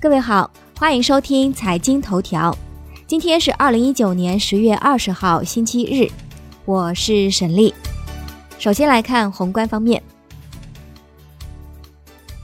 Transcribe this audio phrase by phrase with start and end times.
[0.00, 2.56] 各位好，欢迎收听财经头条。
[3.06, 6.10] 今天是二零一九年十月二十号，星期日，
[6.64, 7.74] 我是沈丽。
[8.58, 10.02] 首先来看宏观方面，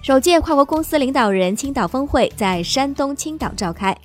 [0.02, 3.96] 首届跨国公司领导人青岛峰会在山东青岛召开，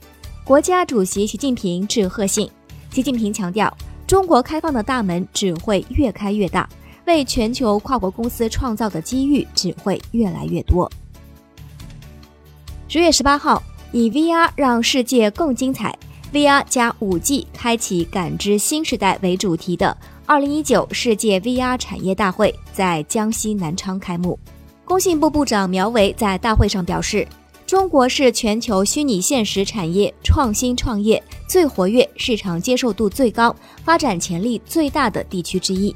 [0.46, 2.50] 国家主席习近平致贺信。
[2.90, 3.78] 习近平强调，
[4.08, 6.70] 中国开放的大门只会越开越大，
[7.06, 10.90] 为全球跨国公司创造的机遇只会越来越多。
[12.92, 13.64] 十月十八号，
[13.94, 15.98] 以 VR 让世界更精彩
[16.34, 19.96] ，VR 加五 G 开启感知新时代为主题的
[20.26, 24.38] 二零一九世界 VR 产业大会在江西南昌开幕。
[24.84, 27.26] 工信部部长苗圩在大会上表示，
[27.66, 35.96] 中国是全球虚拟现实产业创新创业最活跃、市场接受度最高、发展潜力最大的地区之一。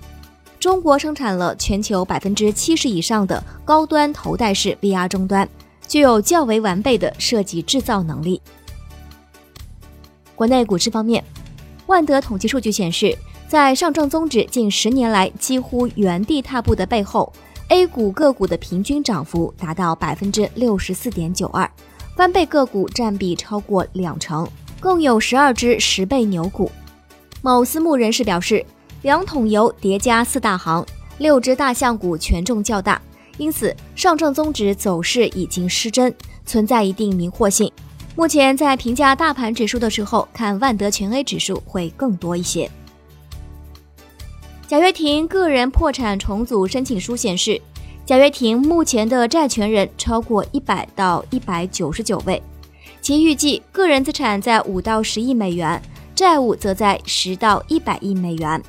[0.62, 5.46] 中国生产了全球百分之七十以上的高端头戴式 VR 终端。
[5.88, 8.42] 具有较为完备的设计制造能力。
[10.36, 11.24] 国内股市方面，
[11.88, 17.32] 万德统计数据显示，在上证综指近十年来几乎原地踏步的背后
[17.70, 21.70] ，A 股个股的平均涨幅达到百分之六十四点九二，
[22.18, 24.48] 翻倍个股占比超过两成，
[24.82, 26.70] 共有十二只十倍牛股。
[27.42, 28.66] 某私募人士表示，
[29.04, 30.86] 两桶油叠加四大行，
[31.20, 33.02] 六只大象股权重较大。
[33.38, 36.14] 因此，上证综指走势已经失真，
[36.46, 37.72] 存在一定迷惑性。
[38.16, 42.70] 目前在评价大盘指数的时候，看万德全 A 指数会更多一些。
[44.68, 47.62] 贾跃亭个人破产重组申请书显示，
[48.06, 52.42] 贾跃亭目前的债权人超过一百到一百九十九位，
[53.02, 55.82] 其预计个人资产在五到十亿美元，
[56.16, 58.64] 债务则在十到一百亿美元。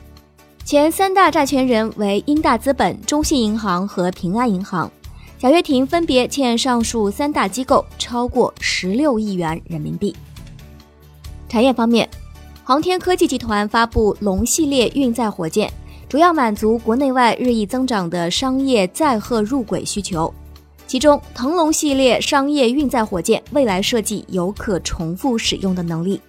[0.66, 4.90] 前三大债权人为英大资本、中信银行和平安银行，
[5.38, 10.12] 贾跃亭分别欠上述三大机构超过十六亿元人民币。
[11.48, 12.08] 产业方面，
[12.64, 15.72] 航天科技集团发布龙系列运载火箭，
[16.08, 20.34] 主要满足国内外日益增长的商业载荷入轨需求。
[20.88, 26.20] 其中，腾龙系列商业运载火箭未来设计有可重复使用的能力。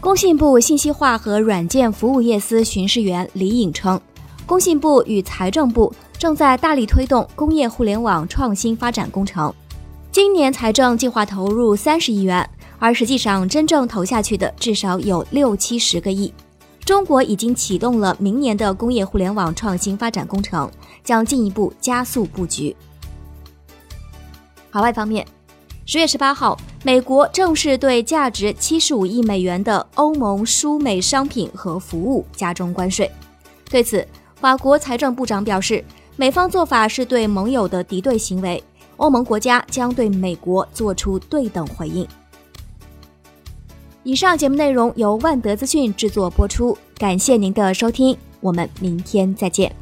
[0.00, 4.00] 工信部信息化和软件服务业司巡视员李颖称，
[4.46, 9.52] 工信部与财政部正在大力推动工业互联网创新发展工程。
[10.12, 12.48] 今年财政计划投入三十亿元，
[12.78, 16.32] 而实际上真正投下去的至少有六七十个亿。
[16.84, 20.70] 中国已经启动了明年的工业互联网创新发展工程，
[21.02, 22.74] 将进一步加速布局。
[24.70, 25.26] 海外方面。
[25.90, 26.54] 十月十八号，
[26.84, 33.10] 美国正式对价值七十五亿美元的欧盟输美商品和服务加征关税。
[33.70, 34.06] 对此，
[34.38, 35.82] 法国财政部长表示，
[36.14, 38.62] 美方做法是对盟友的敌对行为，
[38.98, 42.06] 欧盟国家将对美国做出对等回应。
[44.02, 49.74] 以上节目内容由万德资讯制作播出，感谢您的收听，我们明天再见。